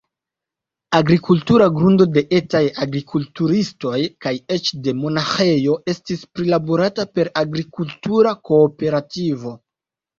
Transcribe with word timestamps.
Agrikultura 0.99 1.67
grundo 1.75 2.07
de 2.15 2.23
etaj 2.39 2.61
agrikulturistoj 2.87 4.01
kaj 4.27 4.35
eĉ 4.59 4.73
de 4.89 4.97
monaĥejo 5.05 5.79
estis 5.97 6.27
prilaborata 6.35 7.09
per 7.17 7.35
agrikultura 7.47 8.37
kooperativo. 8.53 9.59